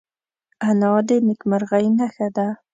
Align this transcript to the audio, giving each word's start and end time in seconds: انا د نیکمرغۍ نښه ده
انا 0.67 0.91
د 1.07 1.09
نیکمرغۍ 1.27 1.85
نښه 1.97 2.27
ده 2.35 2.47